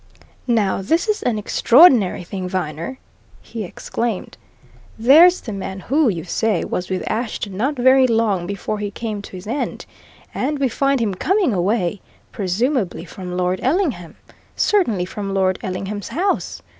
"Now, 0.47 0.81
this 0.81 1.07
is 1.07 1.21
an 1.21 1.37
extraordinary 1.37 2.23
thing, 2.23 2.49
Viner!" 2.49 2.97
he 3.39 3.63
exclaimed. 3.63 4.35
"There's 4.97 5.41
the 5.41 5.53
man 5.53 5.79
who, 5.79 6.09
you 6.09 6.23
say, 6.23 6.63
was 6.63 6.89
with 6.89 7.03
Ashton 7.07 7.55
not 7.55 7.75
very 7.75 8.07
long 8.07 8.47
before 8.47 8.79
he 8.79 8.89
came 8.89 9.21
to 9.21 9.31
his 9.33 9.45
end, 9.45 9.85
and 10.33 10.57
we 10.57 10.69
find 10.69 10.99
him 11.01 11.13
coming 11.13 11.53
away 11.53 12.01
presumably 12.31 13.05
from 13.05 13.37
Lord 13.37 13.59
Ellingham, 13.61 14.15
certainly 14.55 15.05
from 15.05 15.35
Lord 15.35 15.59
Ellingham's 15.61 16.07
house! 16.07 16.63